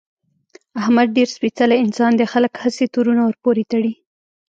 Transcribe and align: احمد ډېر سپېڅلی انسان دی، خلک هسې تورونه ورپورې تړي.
احمد 0.81 1.07
ډېر 1.17 1.27
سپېڅلی 1.35 1.77
انسان 1.85 2.11
دی، 2.19 2.25
خلک 2.33 2.51
هسې 2.63 2.85
تورونه 2.93 3.21
ورپورې 3.25 3.63
تړي. 3.71 3.93